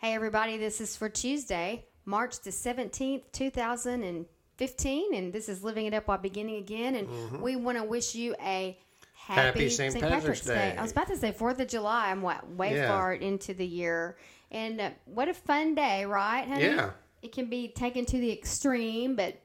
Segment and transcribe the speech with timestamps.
[0.00, 5.92] Hey, everybody, this is for Tuesday, March the 17th, 2015, and this is Living It
[5.92, 6.94] Up While Beginning Again.
[6.94, 8.78] And we want to wish you a
[9.14, 10.00] happy, Happy St.
[10.00, 10.74] Patrick's Day.
[10.78, 12.10] I was about to say 4th of July.
[12.10, 12.88] I'm what, way Yeah.
[12.88, 14.16] far into the year.
[14.50, 16.62] And uh, what a fun day, right, honey?
[16.62, 16.90] Yeah.
[17.20, 19.38] It can be taken to the extreme, but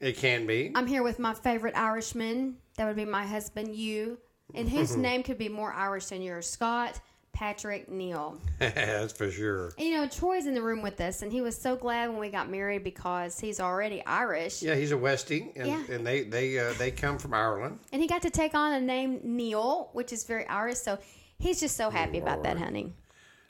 [0.00, 0.72] It can be.
[0.74, 2.56] I'm here with my favorite Irishman.
[2.76, 4.18] That would be my husband, you.
[4.54, 6.48] And whose name could be more Irish than yours?
[6.50, 7.00] Scott
[7.32, 8.38] Patrick Neal.
[8.58, 9.72] That's for sure.
[9.78, 12.18] And, you know, Troy's in the room with us, and he was so glad when
[12.18, 14.62] we got married because he's already Irish.
[14.62, 15.82] Yeah, he's a Westie, and, Yeah.
[15.90, 17.78] and they they uh, they come from Ireland.
[17.92, 20.78] And he got to take on a name Neil, which is very Irish.
[20.78, 20.98] So
[21.38, 22.92] he's just so happy about that, honey.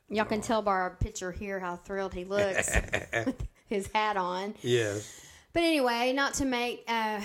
[0.08, 2.70] Y'all can tell by our picture here how thrilled he looks
[3.26, 4.54] with his hat on.
[4.62, 5.20] Yes.
[5.52, 7.20] But anyway, not to make uh,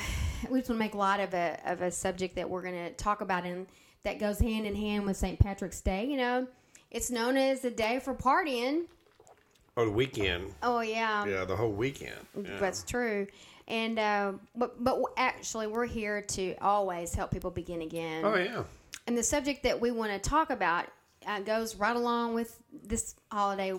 [0.50, 2.92] we just want to make light of a of a subject that we're going to
[2.94, 3.68] talk about and
[4.06, 5.38] that goes hand in hand with St.
[5.38, 6.06] Patrick's Day.
[6.06, 6.48] You know,
[6.90, 8.84] it's known as the day for partying.
[9.78, 10.54] Oh, the weekend.
[10.64, 12.16] Oh yeah, Yeah, the whole weekend.
[12.42, 12.58] Yeah.
[12.60, 13.28] that's true.
[13.68, 18.24] And uh, but but actually, we're here to always help people begin again.
[18.24, 18.64] Oh yeah.
[19.08, 20.86] And the subject that we want to talk about
[21.28, 23.74] uh, goes right along with this holiday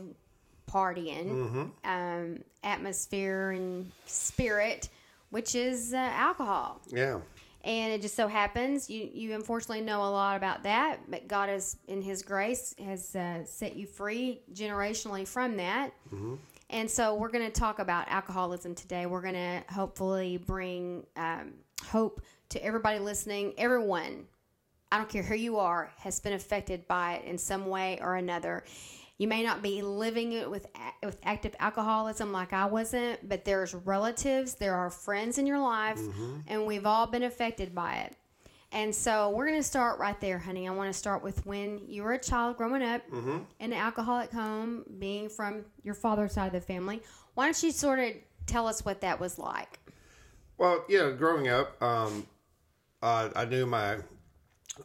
[0.71, 4.89] partying um, atmosphere and spirit,
[5.31, 6.81] which is uh, alcohol.
[6.89, 7.21] Yeah.
[7.67, 11.49] And it just so happens you, you unfortunately know a lot about that, but God
[11.49, 15.91] has, in His grace, has uh, set you free generationally from that.
[16.71, 19.07] And so we're going to talk about alcoholism today.
[19.07, 21.55] We're going to hopefully bring um,
[21.85, 23.53] hope to everybody listening.
[23.59, 24.27] Everyone,
[24.93, 28.15] I don't care who you are, has been affected by it in some way or
[28.15, 28.63] another.
[29.19, 30.67] You may not be living it with
[31.03, 35.99] with active alcoholism like I wasn't, but there's relatives, there are friends in your life,
[36.47, 38.15] and we've all been affected by it.
[38.73, 40.69] And so we're going to start right there, honey.
[40.69, 44.31] I want to start with when you were a child growing up in an alcoholic
[44.33, 47.01] home, being from your father's side of the family.
[47.35, 48.13] Why don't you sort of
[48.47, 49.79] tell us what that was like?
[50.59, 51.11] Well, yeah.
[51.11, 52.27] Growing up, um,
[53.03, 53.99] uh, I knew my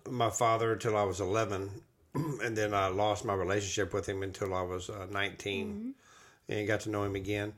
[0.09, 1.69] my father until I was eleven,
[2.43, 5.93] and then I lost my relationship with him until I was uh, 19
[6.49, 7.53] and got to know him again.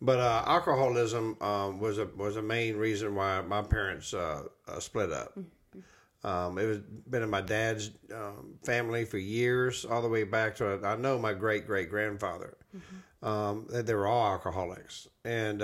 [0.00, 4.78] But uh, alcoholism um, was a was a main reason why my parents uh, uh,
[4.78, 5.36] split up.
[6.22, 10.54] Um, it was been in my dad's um, family for years, all the way back
[10.56, 12.56] to I know my great great grandfather.
[13.22, 15.62] Um, they they were all alcoholics, and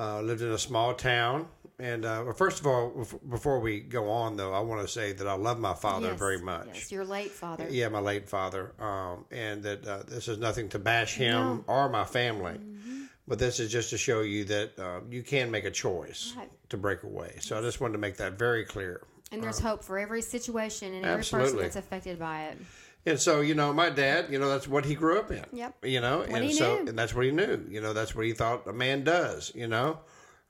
[0.00, 1.46] uh, lived in a small town.
[1.78, 5.12] And uh, well, first of all, before we go on, though, I want to say
[5.12, 6.68] that I love my father Yes, very much.
[6.74, 7.66] Yes, your late father.
[7.70, 11.88] Yeah, my late father, um, and that uh, this is nothing to bash him or
[11.88, 13.04] my family, Mm-hmm.
[13.26, 16.50] but this is just to show you that uh, you can make a choice Right.
[16.68, 17.36] to break away.
[17.40, 19.00] So I just wanted to make that very clear.
[19.32, 22.58] And there's hope for every situation and every person that's affected by it.
[23.06, 25.44] And so, you know, my dad, you know, that's what he grew up in.
[25.52, 25.84] Yep.
[25.84, 26.88] You know, What and so knew.
[26.88, 27.64] and that's what he knew.
[27.70, 30.00] You know, that's what he thought a man does, you know.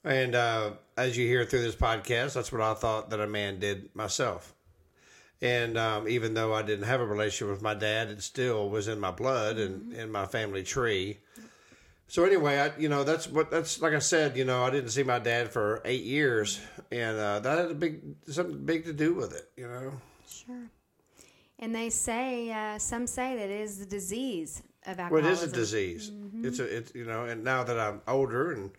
[0.02, 3.60] And uh, as you hear through this podcast, that's what I thought that a man
[3.60, 4.54] did myself.
[5.42, 8.88] And um, even though I didn't have a relationship with my dad, it still was
[8.88, 10.00] in my blood and Mm-hmm.
[10.00, 11.18] in my family tree.
[12.08, 14.36] So anyway, I you know that's what that's like I said.
[14.36, 16.60] You know, I didn't see my dad for eight years,
[16.90, 19.48] and uh, that had a big something big to do with it.
[19.56, 19.92] You know.
[20.28, 20.68] Sure.
[21.60, 25.28] And they say, uh, some say that it is the disease of Well, alcoholism.
[25.30, 26.12] it is a disease.
[26.42, 28.70] It's a, it's you know, and now that I'm older and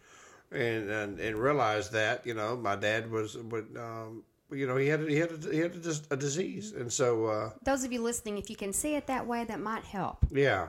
[0.52, 4.88] and and, and realize that, you know, my dad was would um, you know, he
[4.88, 7.94] had a, he had a, he had a, a disease, and so uh, Those of
[7.94, 10.26] you listening, if you can see it that way, that might help.
[10.32, 10.68] yeah,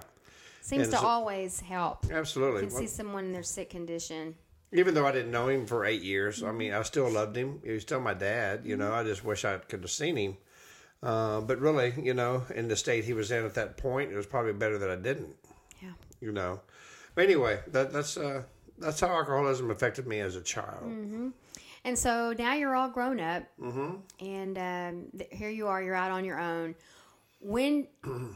[0.61, 2.06] Seems And to so- always help.
[2.12, 4.37] Absolutely, You can see someone in their sick condition.
[4.75, 6.47] Even though I didn't know him for eight years, Mm-hmm.
[6.49, 7.61] I mean, I still loved him.
[7.65, 8.61] He was still my dad.
[8.65, 10.37] You know, I just wish I could have seen him.
[11.03, 14.17] Uh, but really, you know, in the state he was in at that point, it
[14.17, 15.35] was probably better that I didn't.
[15.83, 15.93] Yeah.
[16.21, 16.61] You know.
[17.15, 18.43] But anyway, that that's uh,
[18.79, 21.33] that's how alcoholism affected me as a child.
[21.85, 23.97] And so now you're all grown up, mm-hmm.
[24.25, 25.83] and um, th- here you are.
[25.83, 26.77] You're out on your own.
[27.44, 27.89] When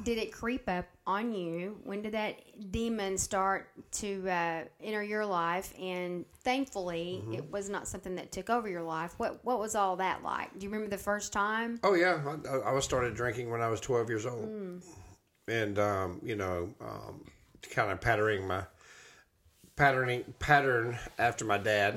[0.03, 1.79] did it creep up on you?
[1.85, 2.37] When did that
[2.73, 5.73] demon start to uh, enter your life?
[5.81, 7.35] And thankfully, Mm-hmm.
[7.35, 9.15] it was not something that took over your life.
[9.19, 10.59] What What was all that like?
[10.59, 11.79] Do you remember the first time?
[11.85, 12.21] Oh yeah,
[12.51, 14.83] I, I was started drinking when I was twelve years old.
[15.49, 17.25] and um, you know, um,
[17.71, 18.65] kind of patterning my
[19.77, 21.95] patterning pattern after my dad.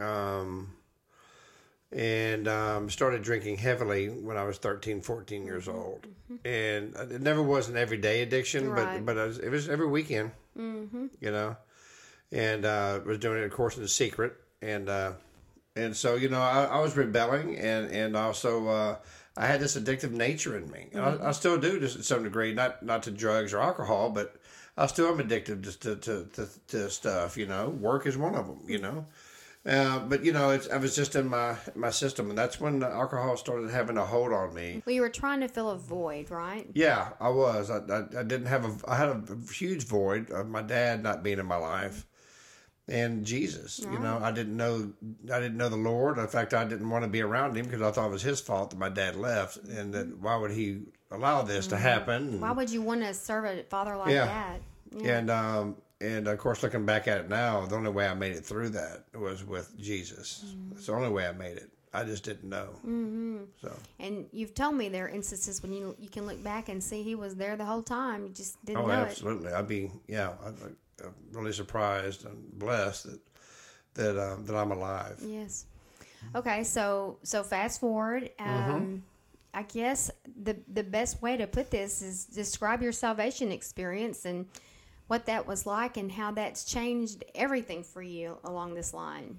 [0.00, 0.72] Um,
[1.90, 6.06] and um, started drinking heavily when I was 13, 14 years old.
[6.44, 9.04] And it never was an everyday addiction, Right.
[9.04, 11.06] but but I was, it was every weekend, mm-hmm.
[11.20, 11.56] you know.
[12.30, 14.34] And uh, was doing it, of course, in secret.
[14.60, 15.12] And uh,
[15.76, 18.96] and so you know, I, I was rebelling, and and also uh,
[19.36, 20.88] I had this addictive nature in me.
[20.92, 24.36] And I, I still do to some degree, not not to drugs or alcohol, but
[24.76, 27.38] I still am addicted to to, to, to, to stuff.
[27.38, 28.60] You know, work is one of them.
[28.66, 29.06] You know.
[29.68, 32.78] Uh, but you know, it's, I was just in my my system, and that's when
[32.78, 34.82] the alcohol started having a hold on me.
[34.86, 36.66] Well, you were trying to fill a void, right?
[36.72, 37.70] Yeah, I was.
[37.70, 38.90] I, I, I didn't have a.
[38.90, 42.06] I had a huge void of my dad not being in my life,
[42.88, 43.78] and Jesus.
[43.80, 44.92] You know, I didn't know.
[45.30, 46.16] I didn't know the Lord.
[46.16, 48.40] In fact, I didn't want to be around him because I thought it was his
[48.40, 52.40] fault that my dad left, and that why would he allow this to happen?
[52.40, 54.24] Why would you want to serve a father like Yeah.
[54.24, 54.60] that?
[55.04, 58.32] And um and of course, looking back at it now, the only way I made
[58.36, 60.44] it through that was with Jesus.
[60.72, 61.70] It's the only way I made it.
[61.92, 62.68] I just didn't know.
[62.86, 63.38] Mm-hmm.
[63.62, 66.82] So And you've told me there are instances when you you can look back and
[66.84, 68.24] see he was there the whole time.
[68.26, 69.08] You just didn't Oh, know it.
[69.08, 69.52] absolutely.
[69.52, 70.32] I'd be yeah.
[70.44, 73.20] I'm, I'm really surprised and blessed that
[73.94, 75.18] that um, that I'm alive.
[75.24, 75.64] Yes.
[76.34, 78.30] Okay, so so fast forward.
[78.38, 78.96] Um, Mm-hmm.
[79.54, 80.10] I guess
[80.44, 84.46] the the best way to put this is describe your salvation experience and
[85.08, 89.38] what that was like and how that's changed everything for you along this line.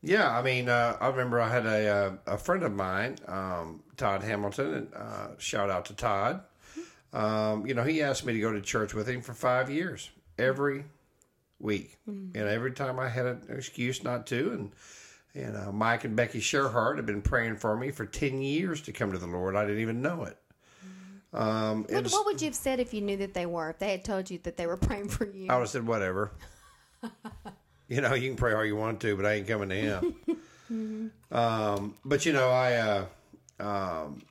[0.00, 3.82] Yeah, I mean, uh, I remember I had a uh, a friend of mine, um,
[3.96, 6.40] Todd Hamilton, and uh, shout out to Todd.
[7.12, 10.10] Um, you know, he asked me to go to church with him for five years,
[10.38, 10.84] every
[11.58, 14.72] week, and every time I had an excuse not to, and
[15.34, 18.92] and uh, Mike and Becky Sherhart had been praying for me for ten years to
[18.92, 19.56] come to the Lord.
[19.56, 20.38] I didn't even know it.
[21.32, 23.70] Um, What, what would you have said if you knew that they were?
[23.70, 25.48] If they had told you that they were praying for you?
[25.50, 26.32] I would have said whatever.
[27.88, 29.74] you know, you can pray all you want to, but I ain't coming to
[30.70, 31.12] him.
[31.32, 33.04] um, but you know, I uh,
[33.60, 34.22] um,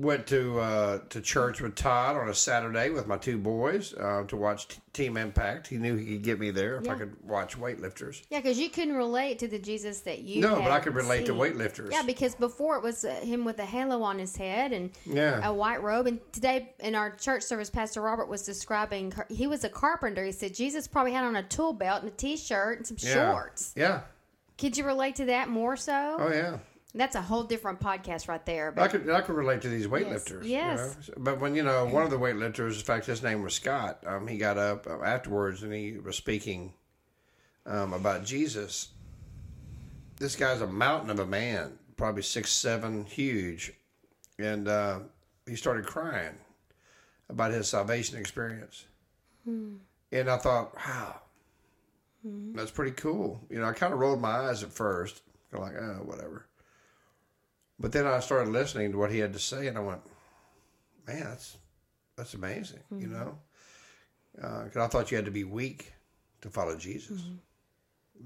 [0.00, 4.24] went to uh, to church with Todd on a Saturday with my two boys uh,
[4.28, 5.66] to watch T- Team Impact.
[5.66, 8.22] He knew he could get me there if I could watch weightlifters.
[8.30, 10.40] yeah, because you couldn't relate to the Jesus that you.
[10.40, 11.92] No, but I could relate to weightlifters.
[11.92, 15.46] Yeah, because before it was uh, him with a halo on his head and Yeah.
[15.46, 16.06] a white robe.
[16.06, 20.24] And today in our church service, Pastor Robert was describing car- he was a carpenter.
[20.24, 23.32] He said Jesus probably had on a tool belt and a t-shirt and some Yeah.
[23.32, 23.72] shorts.
[23.76, 24.00] Yeah.
[24.58, 26.16] Could you relate to that more so?
[26.18, 26.58] Oh yeah.
[26.94, 28.74] That's a whole different podcast right there.
[28.76, 30.44] I could I could relate to these weightlifters.
[30.44, 30.96] you Yes.
[31.08, 31.14] know.
[31.18, 34.02] But when you know one of the weightlifters, in fact, his name was Scott.
[34.06, 36.72] Um, he got up uh, afterwards and he was speaking
[37.66, 38.88] um, about Jesus.
[40.18, 43.72] This guy's a mountain of a man, probably six seven, huge,
[44.38, 44.98] and uh,
[45.46, 46.34] he started crying
[47.28, 48.84] about his salvation experience.
[49.46, 51.20] And I thought, wow,
[52.24, 53.40] that's pretty cool.
[53.48, 55.22] You know, I kind of rolled my eyes at first,
[55.52, 56.46] kind of like, oh, whatever.
[57.80, 60.02] But then I started listening to what he had to say, and I went,
[61.06, 61.56] "Man, that's
[62.14, 63.38] that's amazing," you know.
[64.34, 65.92] Because I thought you had to be weak
[66.42, 67.22] to follow Jesus.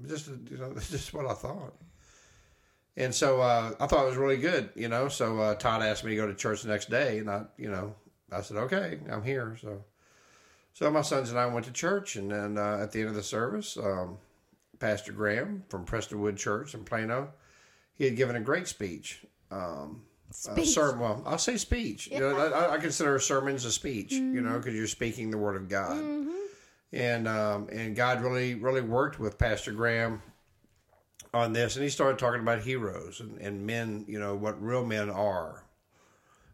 [0.05, 1.73] Just you know, that's just what I thought.
[2.97, 5.07] And so uh, I thought it was really good, you know.
[5.07, 7.69] So uh, Todd asked me to go to church the next day, and I, you
[7.69, 7.95] know,
[8.31, 9.85] I said, "Okay, I'm here." So,
[10.73, 13.15] so my sons and I went to church, and then uh, at the end of
[13.15, 14.17] the service, um,
[14.79, 17.29] Pastor Graham from Prestonwood Church in Plano,
[17.93, 19.23] he had given a great speech.
[19.51, 20.01] Um,
[20.49, 22.07] uh, sermon, well, I'll say speech.
[22.11, 24.11] You know, I, I consider sermons a speech.
[24.11, 25.97] You know, because you're speaking the word of God,
[26.91, 30.21] and um, and God really really worked with Pastor Graham
[31.33, 34.03] on this, and he started talking about heroes and, and men.
[34.07, 35.63] You know what real men are,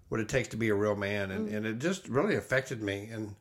[0.09, 3.09] what it takes to be a real man, and, and it just really affected me,
[3.11, 3.35] and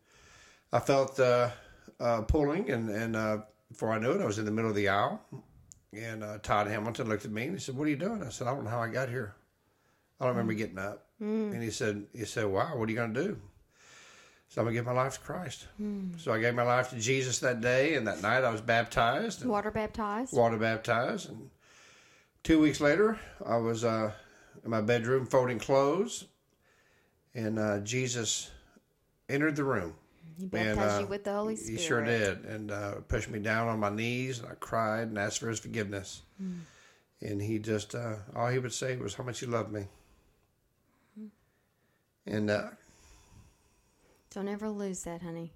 [0.72, 1.50] I felt uh,
[1.98, 3.38] uh, pulling, and and uh,
[3.68, 5.20] before I knew it, I was in the middle of the aisle,
[5.92, 8.30] and uh, Todd Hamilton looked at me and he said, "What are you doing?" I
[8.30, 9.34] said, "I don't know how I got here.
[10.20, 13.14] I don't remember getting up." And he said, "He said, wow, what are you going
[13.14, 13.40] to do?"
[14.48, 15.68] So I'm gonna give my life to Christ.
[16.18, 19.44] So I gave my life to Jesus that day, and that night I was baptized,
[19.44, 20.32] water baptized.
[20.32, 21.50] water baptized, and
[22.42, 24.10] two weeks later I was uh,
[24.64, 26.24] in my bedroom folding clothes,
[27.32, 28.50] and uh, Jesus
[29.28, 29.94] entered the room.
[30.36, 31.80] He baptized uh, you with the Holy Spirit.
[31.80, 35.16] He sure did, and uh, pushed me down on my knees, and I cried and
[35.18, 36.22] asked for his forgiveness.
[37.22, 39.86] And he just, uh, all he would say was how much he loved me.
[42.30, 42.68] And uh,
[44.30, 45.52] Don't ever lose that, honey.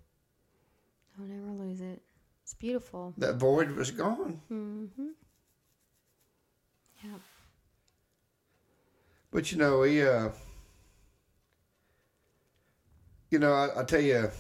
[1.17, 2.03] Don't ever lose it.
[2.43, 3.15] It's beautiful.
[3.17, 4.41] that void was gone.
[7.03, 7.11] Yeah.
[9.31, 10.31] But you know, he, uh,
[13.31, 14.31] You know, I, I tell you,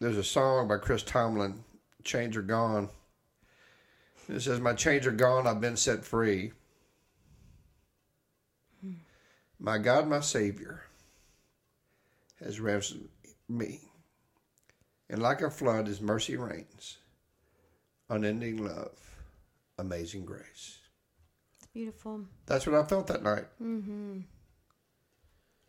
[0.00, 1.64] there's a song by Chris Tomlin,
[2.04, 2.88] "Chains Are Gone."
[4.28, 5.46] It says, "My chains are gone.
[5.46, 6.52] I've been set free.
[9.58, 10.83] My God, my Savior,
[12.40, 13.08] has ransomed
[13.48, 13.80] me,
[15.08, 16.98] and like a flood, His mercy reigns.
[18.08, 18.98] Unending love,
[19.78, 20.78] amazing grace."
[21.56, 22.26] It's beautiful.
[22.46, 23.46] That's what I felt that night.
[23.62, 24.20] Mm-hmm.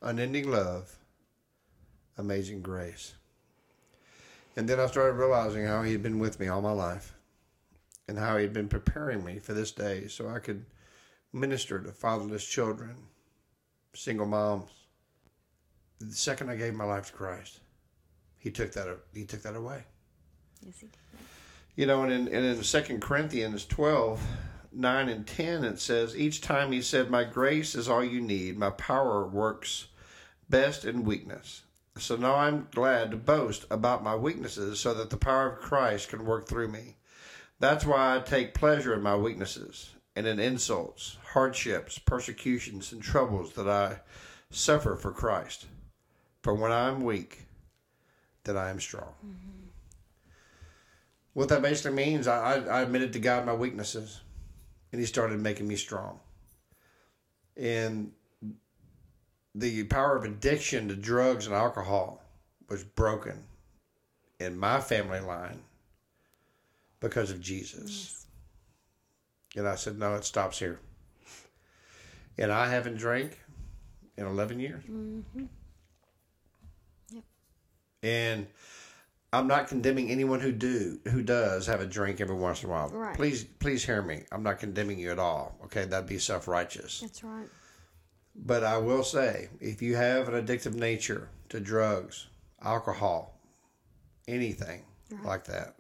[0.02, 0.98] Unending love,
[2.18, 3.16] amazing grace.
[4.56, 7.14] And then I started realizing how he had been with me all my life
[8.08, 10.66] and how he had been preparing me for this day so I could
[11.34, 12.96] minister to fatherless children,
[13.94, 14.72] single moms.
[16.00, 17.60] The second I gave my life to Christ,
[18.38, 19.84] he took that he took that away.
[20.66, 20.98] Yes, he did.
[21.76, 24.22] You know, and in, and in 2 Corinthians 12,
[24.72, 28.58] 9 and 10, it says, Each time he said, My grace is all you need.
[28.58, 29.88] My power works
[30.50, 31.64] best in weakness.
[31.98, 36.10] So now I'm glad to boast about my weaknesses so that the power of Christ
[36.10, 36.98] can work through me.
[37.60, 43.54] That's why I take pleasure in my weaknesses and in insults, hardships, persecutions, and troubles
[43.54, 44.00] that I
[44.50, 45.68] suffer for Christ.
[46.46, 47.48] For when I am weak,
[48.44, 49.16] then I am strong.
[49.26, 49.66] Mm-hmm.
[51.34, 54.22] What that basically means, I, I, admitted to God my weaknesses,
[54.92, 56.20] and He started making me strong.
[57.58, 58.12] And
[59.56, 62.22] the power of addiction to drugs and alcohol
[62.70, 63.40] was broken
[64.40, 65.64] in my family line
[67.00, 68.28] because of Jesus.
[69.56, 70.80] And I said, no, it stops here.
[72.38, 73.40] And I haven't drank
[74.16, 74.84] in 11 years.
[75.36, 75.48] Yep.
[78.06, 78.48] And
[79.34, 82.72] I'm not condemning anyone who do who does have a drink every once in a
[82.72, 82.90] while.
[82.90, 83.16] Right.
[83.16, 84.24] Please please hear me.
[84.32, 85.58] I'm not condemning you at all.
[85.66, 87.02] Okay, that'd be self-righteous.
[87.02, 87.48] That's right.
[88.36, 92.28] But I will say, if you have an addictive nature to drugs,
[92.62, 93.40] alcohol,
[94.28, 94.84] anything
[95.24, 95.76] like that,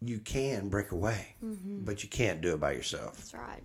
[0.00, 1.84] you can break away, mm-hmm.
[1.84, 3.16] but you can't do it by yourself.
[3.16, 3.62] That's right.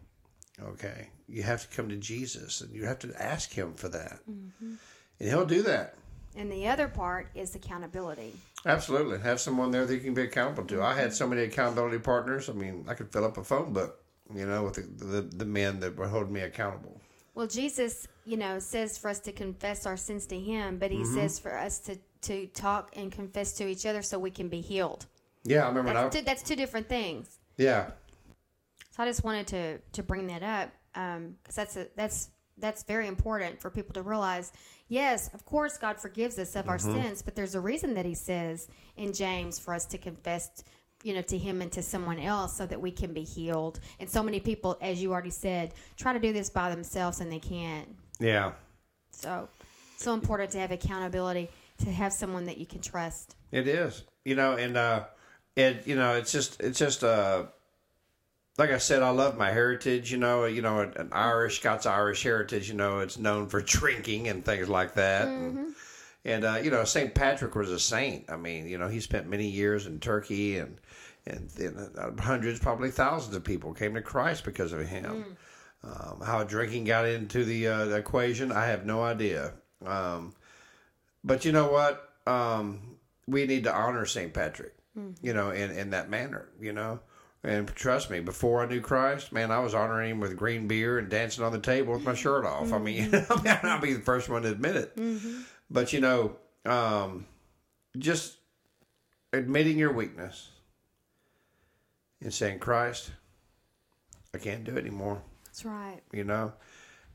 [0.61, 1.09] Okay.
[1.27, 4.19] You have to come to Jesus and you have to ask Him for that.
[4.29, 4.73] Mm-hmm.
[5.19, 5.95] And He'll do that.
[6.35, 8.33] And the other part is accountability.
[8.65, 9.19] Absolutely.
[9.19, 10.81] Have someone there that you can be accountable to.
[10.81, 12.49] I had so many accountability partners.
[12.49, 15.45] I mean, I could fill up a phone book, you know, with the, the, the
[15.45, 16.99] men that were holding me accountable.
[17.35, 20.97] Well, Jesus, you know, says for us to confess our sins to Him, but He
[20.97, 21.15] Mm-hmm.
[21.15, 24.61] says for us to, to talk and confess to each other so we can be
[24.61, 25.05] healed.
[25.43, 27.37] Yeah, I remember That's two, that's two different things.
[27.57, 27.91] Yeah.
[28.91, 33.07] So I just wanted to to bring that up because that's a, that's that's very
[33.07, 34.51] important for people to realize.
[34.87, 37.01] Yes, of course, God forgives us of our Mm-hmm.
[37.01, 40.63] sins, but there's a reason that He says in James for us to confess,
[41.03, 43.79] you know, to Him and to someone else so that we can be healed.
[43.99, 47.31] And so many people, as you already said, try to do this by themselves and
[47.31, 47.87] they can't.
[48.19, 48.53] Yeah.
[49.11, 49.49] So,
[49.97, 53.35] so important to have accountability, to have someone that you can trust.
[53.51, 55.05] It is, you know, and uh,
[55.55, 57.45] it, you know, it's just, it's just, uh,
[58.57, 60.11] like I said, I love my heritage.
[60.11, 62.69] You know, you know, an Irish, Scots Irish heritage.
[62.69, 65.27] You know, it's known for drinking and things like that.
[65.27, 65.75] And,
[66.23, 68.29] and uh, you know, Saint Patrick was a saint.
[68.29, 70.79] I mean, you know, he spent many years in Turkey, and
[71.27, 75.37] and, and uh, hundreds, probably thousands of people came to Christ because of him.
[75.83, 79.53] Um, how drinking got into the, uh, the equation, I have no idea.
[79.85, 80.33] Um,
[81.23, 82.09] but you know what?
[82.25, 82.97] Um,
[83.27, 84.33] we need to honor St.
[84.33, 84.73] Patrick,
[85.21, 86.99] you know, in, in that manner, you know.
[87.45, 90.97] And trust me, before I knew Christ, man, I was honoring him with green beer
[90.97, 92.73] and dancing on the table with my shirt off.
[92.73, 94.97] I mean, I mean, I'll be the first one to admit it.
[95.69, 97.27] But, you know, um,
[97.99, 98.37] just
[99.31, 100.49] admitting your weakness
[102.19, 103.11] and saying, Christ,
[104.33, 106.01] I can't do it anymore That's right.
[106.11, 106.51] you know,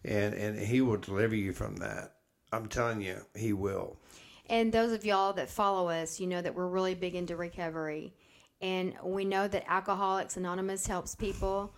[0.04, 2.14] and and he will deliver you from that.
[2.52, 3.96] I'm telling you, he will.
[4.48, 8.14] And those of y'all that follow us, you know that we're really big into recovery.
[8.62, 11.72] And we know that Alcoholics Anonymous helps people.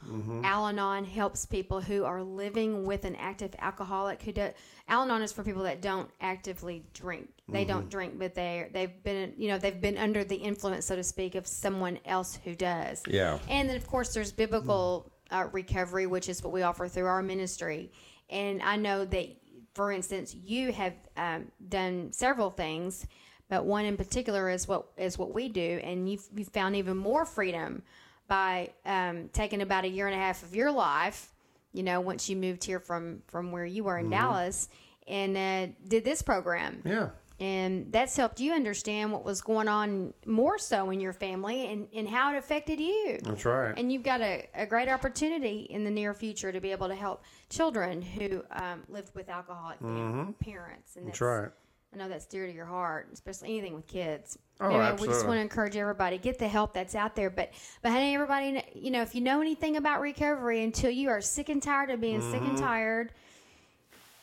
[0.45, 4.49] Al Anon helps people who are living with an active alcoholic who do
[4.89, 7.29] Al Anon is for people that don't actively drink.
[7.49, 10.97] They don't drink, but they they've been you know they've been under the influence, so
[10.97, 13.03] to speak, of someone else who does.
[13.07, 13.39] Yeah.
[13.49, 17.23] And then, of course, there's biblical uh, recovery, which is what we offer through our
[17.23, 17.93] ministry.
[18.31, 19.37] And I know that,
[19.75, 23.07] for instance, you have um, done several things,
[23.53, 26.97] but one in particular is what is what we do, and you've, you've found even
[26.97, 27.83] more freedom
[28.27, 31.35] by um, taking about a year and a half of your life.
[31.75, 34.71] You know, once you moved here from from where you were in Dallas,
[35.07, 37.11] and uh, did this program Yeah.
[37.41, 41.89] and that's helped you understand what was going on more so in your family and,
[41.95, 43.19] and how it affected you.
[43.23, 43.75] That's right.
[43.77, 46.95] And you've got a, a great opportunity in the near future to be able to
[46.95, 49.79] help children who um, lived with alcoholic
[50.41, 50.97] parents.
[50.97, 51.51] And That's right.
[51.93, 54.39] I know that's dear to your heart, especially anything with kids.
[54.61, 57.29] Oh, Anyway, We just want to encourage everybody get the help that's out there.
[57.29, 61.21] But but hey, everybody, you know, if you know anything about recovery, until you are
[61.21, 62.51] sick and tired of being sick Mm-hmm.
[62.51, 63.13] and tired,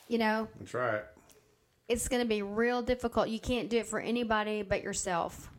[0.08, 1.02] you know, That's right.
[1.88, 3.30] it's going to be real difficult.
[3.30, 5.52] You can't do it for anybody but yourself.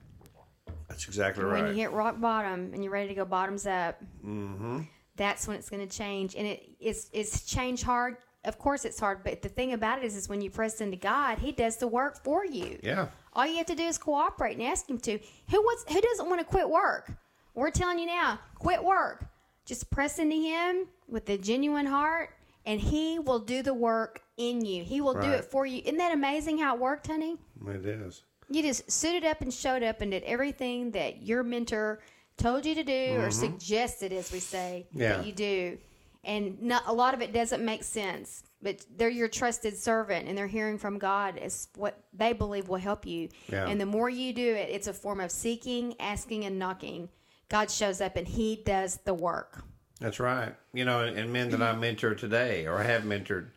[0.88, 1.62] That's exactly right.
[1.62, 4.80] When you hit rock bottom and you're ready to go bottoms up, Mm-hmm.
[5.14, 6.34] that's when it's going to change.
[6.34, 8.16] And it it's it's change hard.
[8.44, 9.22] Of course, it's hard.
[9.22, 11.88] But the thing about it is, is when you press into God, He does the
[11.88, 12.78] work for you.
[12.82, 13.08] Yeah.
[13.34, 15.18] All you have to do is cooperate and ask Him to.
[15.50, 15.84] Who wants?
[15.92, 17.12] Who doesn't want to quit work?
[17.54, 19.26] We're telling you now, quit work.
[19.66, 22.30] Just press into Him with a genuine heart,
[22.64, 24.84] and He will do the work in you.
[24.84, 25.82] He will do it for you.
[25.84, 27.36] Isn't that amazing how it worked, honey?
[27.66, 28.22] It is.
[28.48, 32.00] You just suited up and showed up and did everything that your mentor
[32.36, 33.30] told you to do or mm-hmm.
[33.30, 35.18] suggested, as we say, Yeah.
[35.18, 35.78] that you do.
[36.22, 40.36] And not, a lot of it doesn't make sense, but they're your trusted servant and
[40.36, 43.30] they're hearing from God as what they believe will help you.
[43.50, 43.66] Yeah.
[43.66, 47.08] And the more you do it, it's a form of seeking, asking, and knocking.
[47.48, 49.64] God shows up and He does the work.
[49.98, 50.54] That's right.
[50.74, 53.48] You know, and, and men that I mentor today or have mentored,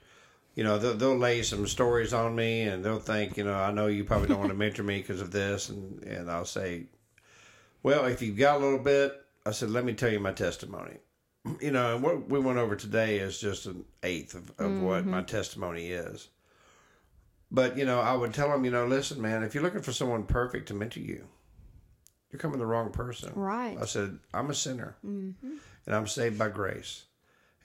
[0.56, 3.72] you know, they'll, they'll lay some stories on me and they'll think, you know, I
[3.72, 5.68] know you probably don't want to mentor me because of this.
[5.70, 6.84] And, and I'll say,
[7.82, 10.98] well, if you've got a little bit, I said, let me tell you my testimony.
[11.60, 15.06] You know, and what we went over today is just an eighth of, of what
[15.06, 15.26] my mm-hmm.
[15.26, 16.30] testimony is.
[17.52, 19.92] But, you know, I would tell them, you know, listen, man, if you're looking for
[19.92, 21.28] someone perfect to mentor you,
[22.32, 23.34] you're coming to the wrong person.
[23.36, 23.78] Right.
[23.80, 25.58] I said, I'm a sinner mm-hmm.
[25.86, 27.04] and I'm saved by grace.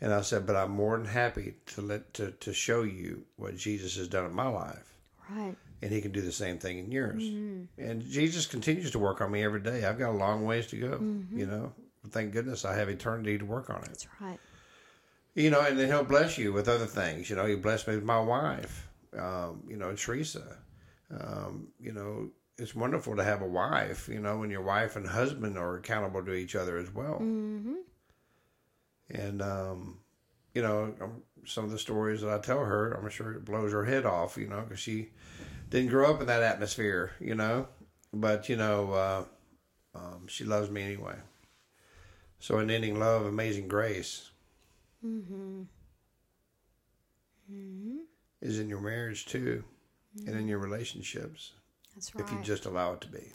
[0.00, 3.56] And I said, but I'm more than happy to let to, to show you what
[3.56, 4.92] Jesus has done in my life.
[5.30, 5.56] Right.
[5.82, 7.22] And he can do the same thing in yours.
[7.22, 7.80] Mm-hmm.
[7.80, 9.84] And Jesus continues to work on me every day.
[9.84, 11.00] I've got a long ways to go,
[11.32, 11.72] you know.
[12.10, 13.88] Thank goodness I have eternity to work on it.
[13.88, 14.38] That's right.
[15.34, 17.30] You know, and then he'll bless you with other things.
[17.30, 20.58] You know, he blessed me with my wife, um, you know, Teresa.
[21.10, 25.06] Um, you know, it's wonderful to have a wife, you know, when your wife and
[25.06, 27.20] husband are accountable to each other as well.
[27.20, 27.74] Mm-hmm.
[29.10, 29.98] And, um,
[30.54, 33.72] you know, um, some of the stories that I tell her, I'm sure it blows
[33.72, 35.10] her head off, you know, because she
[35.70, 37.68] didn't grow up in that atmosphere, you know.
[38.12, 39.24] But, you know, uh,
[39.94, 41.14] um, she loves me anyway.
[42.40, 44.30] So, unending love, amazing grace
[45.04, 45.62] mm-hmm.
[48.40, 49.64] is in your marriage too,
[50.26, 51.52] and in your relationships,
[51.94, 52.24] That's right.
[52.24, 53.32] if you just allow it to be.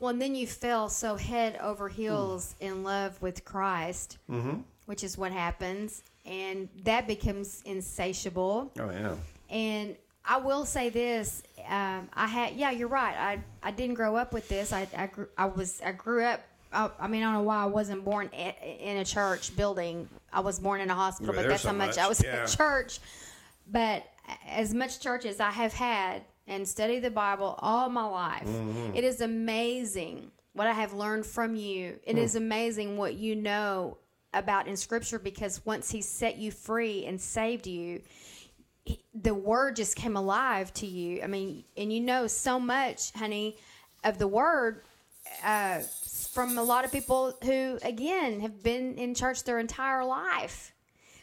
[0.00, 2.66] Well, and then you fell so head over heels mm.
[2.66, 4.60] in love with Christ, mm-hmm.
[4.86, 8.72] which is what happens, and that becomes insatiable.
[8.80, 9.14] Oh yeah,
[9.48, 13.14] And I will say this: um, I had, yeah, you're right.
[13.16, 14.72] I I didn't grow up with this.
[14.72, 16.40] I I, grew, I was I grew up.
[16.72, 20.08] I, I mean, I don't know why I wasn't born in a church building.
[20.32, 22.42] I was born in a hospital, but that's so how much, much, I was yeah.
[22.42, 22.98] in church.
[23.70, 24.04] But
[24.48, 28.96] as much church as I have had and studied the Bible all my life, Mm-hmm.
[28.96, 31.98] it is amazing what I have learned from you.
[32.04, 33.98] It is amazing what you know
[34.34, 38.00] about in Scripture because once He set you free and saved you,
[38.84, 41.22] he- the Word just came alive to you.
[41.22, 43.56] I mean, and you know so much, honey,
[44.04, 44.82] of the Word
[45.44, 45.80] uh,
[46.32, 50.72] from a lot of people who, again, have been in church their entire life.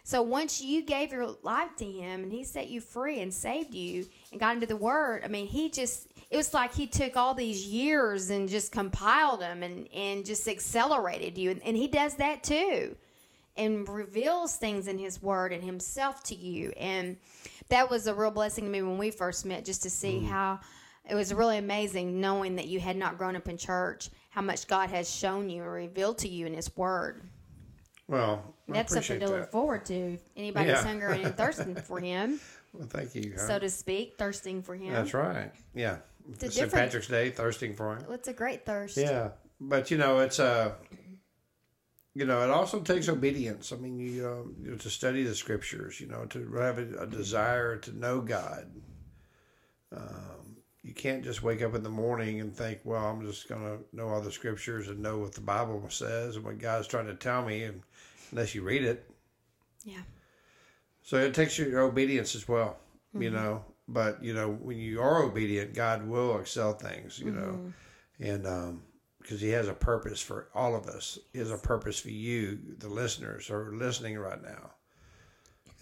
[0.04, 3.74] So once you gave your life to him and he set you free and saved
[3.74, 7.18] you and got into the word, I mean, he just it was like he took
[7.18, 11.50] all these years and just compiled them and and just accelerated you.
[11.50, 12.96] And, and he does that too
[13.58, 16.72] and reveals things in his word and himself to you.
[16.78, 17.18] And
[17.70, 20.28] that was a real blessing to me when we first met just to see mm.
[20.28, 20.60] how
[21.10, 24.68] it was really amazing knowing that you had not grown up in church how much
[24.68, 27.24] god has shown you or revealed to you in his word
[28.08, 30.18] well, I that's something to look forward to.
[30.36, 30.84] Anybody's Yeah.
[30.84, 32.40] hungering and thirsting for him,
[32.74, 33.34] Well, thank you.
[33.38, 33.46] huh?
[33.46, 34.94] so to speak, thirsting for him.
[34.94, 35.52] That's right.
[35.76, 35.98] Yeah,
[36.42, 36.72] a St.
[36.72, 38.02] Patrick's Day, thirsting for him.
[38.08, 38.98] Well, it's a great thirst.
[38.98, 39.30] Yeah,
[39.62, 40.74] but you know, it's uh,
[42.16, 43.72] you know, it also takes obedience.
[43.72, 47.04] I mean, you, um, you know, to study the scriptures, you know, to have a,
[47.04, 48.72] a desire to know God.
[49.96, 50.39] Um,
[50.82, 53.84] you can't just wake up in the morning and think, "Well, I'm just going to
[53.96, 57.16] know all the scriptures and know what the Bible says and what God's trying to
[57.16, 57.82] tell me," and
[58.32, 59.10] unless you read it.
[59.84, 60.02] Yeah.
[61.04, 62.78] So it takes your obedience as well,
[63.14, 63.66] you know.
[63.88, 67.74] But you know, when you are obedient, God will excel things, you know,
[68.20, 68.84] and um,
[69.22, 71.20] because He has a purpose for all of us.
[71.34, 74.72] He has a purpose for you, the listeners who are listening right now.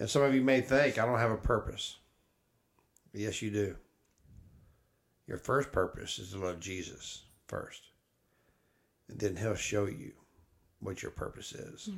[0.00, 1.98] And some of you may think, "I don't have a purpose."
[3.12, 3.76] Yes, you do.
[5.28, 7.82] Your first purpose is to love Jesus first,
[9.08, 10.12] and then He'll show you
[10.80, 11.90] what your purpose is.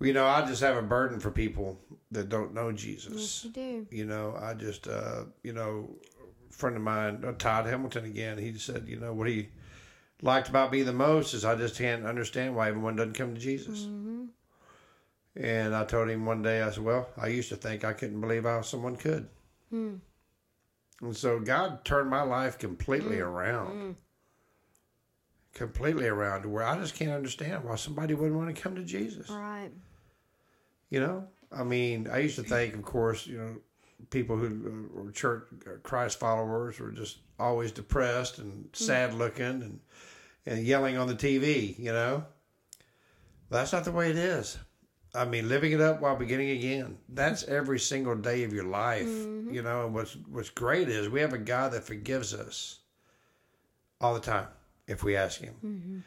[0.00, 3.14] You know, I just have a burden for people that don't know Jesus.
[3.14, 3.86] Yes, you do.
[3.90, 5.88] You know, I just, uh, you know,
[6.50, 9.48] a friend of mine, uh, Todd Hamilton again, he said, you know, what he
[10.20, 13.40] liked about me the most is I just can't understand why everyone doesn't come to
[13.40, 13.84] Jesus.
[15.36, 18.20] And I told him one day, I said, well, I used to think I couldn't
[18.20, 19.28] believe how someone could.
[21.04, 23.96] And so God turned my life completely around.
[25.52, 28.82] Completely around to where I just can't understand why somebody wouldn't want to come to
[28.82, 29.30] Jesus.
[29.30, 29.70] Right.
[30.90, 33.56] You know, I mean, I used to think, of course, you know,
[34.10, 34.46] people who
[34.96, 39.80] uh, were church uh, Christ followers were just always depressed and sad looking and
[40.46, 41.78] and yelling on the TV.
[41.78, 42.24] You know,
[43.50, 44.58] that's not the way it is.
[45.14, 46.98] I mean, living it up while beginning again.
[47.08, 49.06] That's every single day of your life.
[49.06, 49.54] Mm-hmm.
[49.54, 52.80] You know, and what's what's great is we have a God that forgives us
[54.00, 54.48] all the time
[54.88, 55.98] if we ask Him, mm-hmm.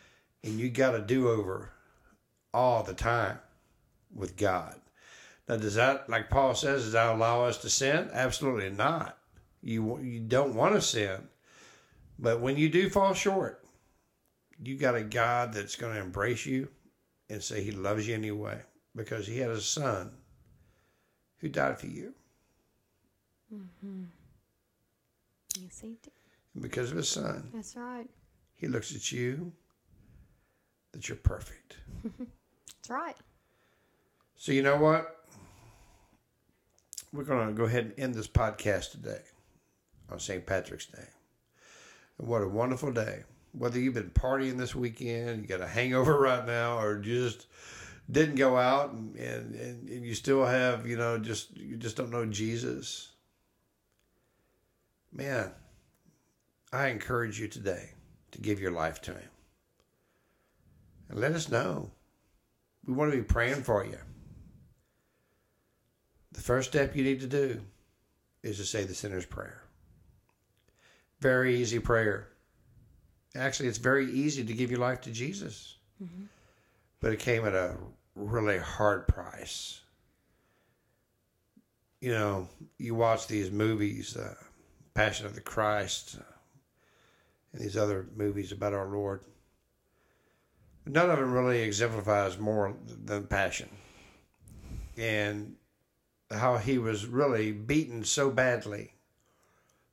[0.44, 1.72] and you got a do over
[2.54, 3.40] all the time
[4.14, 4.76] with God.
[5.48, 8.10] Now, does that, like Paul says, does that allow us to sin?
[8.12, 9.18] Absolutely not.
[9.62, 11.30] You you don't want to sin,
[12.20, 13.64] but when you do fall short,
[14.62, 16.68] you got a God that's going to embrace you
[17.30, 18.60] and say He loves you anyway
[18.98, 20.12] because He had a Son
[21.38, 22.14] who died for you,
[23.54, 24.04] mm-hmm.
[25.62, 26.12] Yes, he did.
[26.54, 28.08] and because of His Son, That's right.
[28.56, 29.52] He looks at you
[30.94, 31.78] that you're perfect.
[32.04, 33.16] That's right.
[34.36, 35.14] So you know what?
[37.14, 39.22] We're going to go ahead and end this podcast today
[40.12, 40.46] on St.
[40.46, 41.08] Patrick's Day.
[42.20, 43.24] And what a wonderful day.
[43.54, 47.48] Whether you've been partying this weekend, you got a hangover right now, or just
[48.10, 52.12] didn't go out and, and, and, you still have, you know, just you just don't
[52.12, 53.12] know Jesus.
[55.12, 55.52] Man,
[56.72, 57.90] I encourage you today
[58.32, 59.30] to give your life to him.
[61.10, 61.92] And let us know.
[62.86, 63.98] We want to be praying for you.
[66.32, 67.62] The first step you need to do
[68.44, 69.64] is to say the sinner's prayer.
[71.20, 72.30] Very easy prayer.
[73.36, 76.24] Actually, it's very easy to give your life to Jesus, mm-hmm.
[77.00, 77.76] but it came at a
[78.18, 79.82] really hard price.
[82.02, 84.36] You know, you watch these movies, uh,
[84.94, 86.24] Passion of the Christ, uh,
[87.54, 89.22] and these other movies about our Lord.
[90.86, 93.70] None of them really exemplifies more than Passion.
[94.96, 95.56] And
[96.32, 98.94] how he was really beaten so badly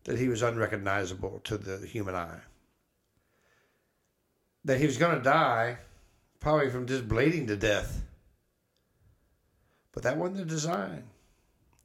[0.04, 2.40] that he was unrecognizable to the human eye.
[4.64, 5.78] That he was going to die
[6.40, 8.02] probably from just bleeding to death.
[9.94, 11.04] But that wasn't the design.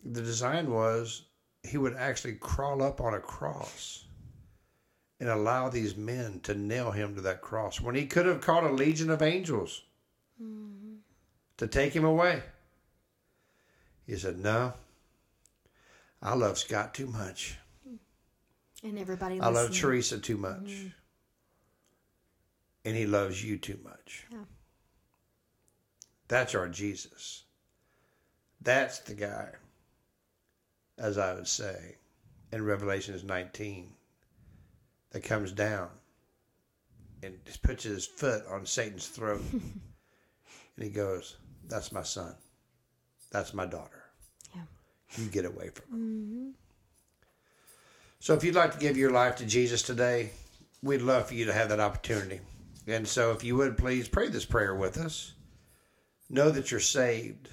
[0.04, 1.24] The design was
[1.64, 4.06] he would actually crawl up on a cross
[5.20, 8.64] and allow these men to nail him to that cross when he could have called
[8.64, 9.84] a legion of angels
[10.42, 10.96] mm-hmm.
[11.58, 12.42] to take him away.
[14.08, 14.74] He said, No,
[16.22, 17.58] I love Scott too much.
[18.82, 19.58] And everybody loves.
[19.58, 19.76] I love.
[19.76, 20.64] Teresa too much.
[20.64, 20.88] Mm-hmm.
[22.86, 24.26] And he loves you too much.
[24.32, 24.38] Yeah.
[26.30, 27.44] That's our Jesus.
[28.62, 29.50] That's the guy,
[30.98, 31.96] as I would say,
[32.52, 33.90] in Revelations 19,
[35.12, 35.90] that comes down
[37.24, 39.44] and just puts his foot on Satan's throat.
[39.52, 39.74] and
[40.78, 42.36] he goes, That's my son.
[43.32, 44.04] That's my daughter.
[44.56, 44.62] Yeah.
[45.18, 46.00] You get away from him.
[46.00, 46.50] Mm-hmm.
[48.20, 50.32] So if you'd like to give your life to Jesus today,
[50.84, 52.42] we'd love for you to have that opportunity.
[52.86, 55.34] And so if you would please pray this prayer with us.
[56.30, 57.50] Know that you're saved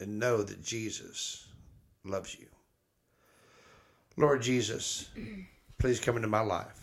[0.00, 1.48] and know that Jesus
[2.04, 2.46] loves you.
[4.16, 5.08] Lord Jesus,
[5.78, 6.80] please come into my life.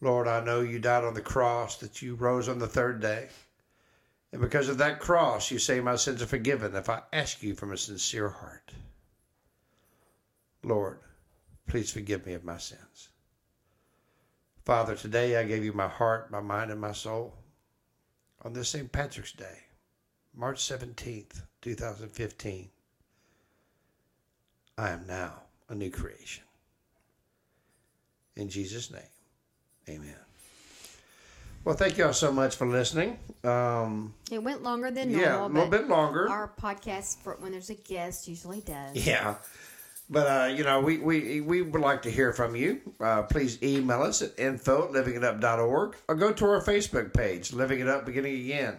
[0.00, 3.28] Lord, I know you died on the cross, that you rose on the third day.
[4.32, 7.54] And because of that cross, you say my sins are forgiven if I ask you
[7.54, 8.72] from a sincere heart.
[10.64, 10.98] Lord,
[11.66, 13.08] please forgive me of my sins.
[14.64, 17.34] Father, today I gave you my heart, my mind, and my soul.
[18.42, 18.90] On this St.
[18.90, 19.58] Patrick's Day,
[20.34, 22.68] March 17th, 2015,
[24.78, 26.44] I am now a new creation.
[28.36, 29.02] In Jesus' name,
[29.88, 30.16] amen.
[31.64, 33.18] Well, thank you all so much for listening.
[33.44, 35.26] Um, It went longer than normal.
[35.28, 36.28] yeah, a little bit longer.
[36.28, 38.96] Our podcast, for when there's a guest, usually does.
[38.96, 39.36] Yeah.
[40.10, 42.80] But, uh, you know, we, we, we would like to hear from you.
[42.98, 47.78] Uh, please email us at info at livingitup.org or go to our Facebook page, Living
[47.80, 48.78] It Up Beginning Again.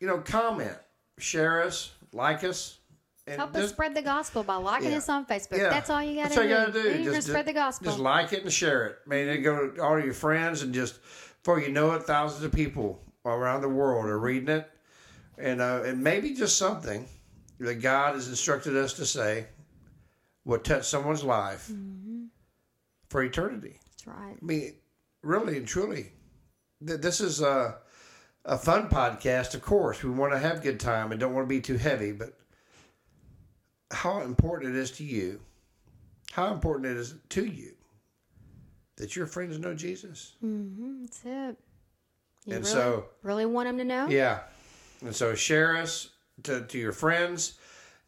[0.00, 0.76] You know, comment,
[1.18, 2.78] share us, like us.
[3.26, 4.98] And Help us spread the gospel by liking Yeah.
[4.98, 5.56] us on Facebook.
[5.56, 5.70] Yeah.
[5.70, 6.42] That's all you got to do.
[6.42, 6.82] you gotta do.
[6.82, 7.86] Then You're going to Just- spread the gospel.
[7.86, 8.98] Just like it and share it.
[9.06, 11.00] I mean, it go to all your friends and just
[11.42, 14.70] before you know it, thousands of people around the world are reading it,
[15.38, 17.08] and uh, and maybe just something
[17.60, 19.46] that God has instructed us to say
[20.44, 21.70] will touch someone's life
[23.08, 23.78] for eternity.
[23.92, 24.36] That's right.
[24.40, 24.74] I mean,
[25.22, 26.12] really and truly,
[26.86, 27.78] th- this is a
[28.44, 29.54] a fun podcast.
[29.54, 32.12] Of course, we want to have good time and don't want to be too heavy,
[32.12, 32.36] but
[33.90, 35.40] how important it is to you,
[36.32, 37.72] how important it is to you
[38.96, 40.34] that your friends know Jesus.
[40.44, 41.56] Mm-hmm, that's it.
[42.46, 44.08] You And really, so- really want them to know?
[44.08, 44.40] Yeah,
[45.00, 46.10] and so share us
[46.44, 47.54] to, to your friends.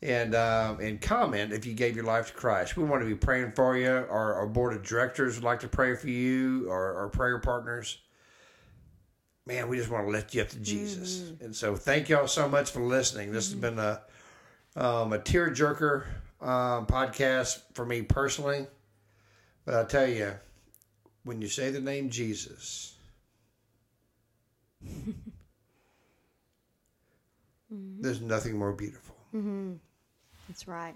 [0.03, 2.77] And um, and comment if you gave your life to Christ.
[2.77, 3.89] We want to be praying for you.
[3.89, 6.67] Our, our board of directors would like to pray for you.
[6.71, 7.97] Our, our prayer partners.
[9.47, 11.31] Man, we just want to lift you up to Jesus.
[11.41, 13.31] And so, thank y'all so much for listening.
[13.33, 14.03] This has been a
[14.75, 16.05] um, a tearjerker
[16.41, 18.67] um, podcast for me personally.
[19.65, 20.33] But I tell you,
[21.25, 22.95] when you say the name Jesus,
[27.71, 29.17] there's nothing more beautiful.
[30.49, 30.95] That's right.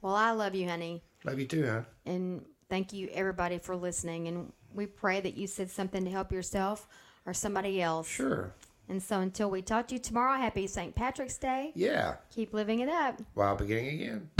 [0.00, 1.02] Well, I love you, honey.
[1.24, 1.82] Love you too, huh?
[2.06, 4.28] And thank you, everybody, for listening.
[4.28, 6.86] And we pray that you said something to help yourself
[7.26, 8.08] or somebody else.
[8.08, 8.52] Sure.
[8.88, 10.94] And so until we talk to you tomorrow, happy St.
[10.94, 11.72] Patrick's Day.
[11.74, 12.16] Yeah.
[12.34, 13.20] Keep living it up.
[13.32, 14.30] While beginning again.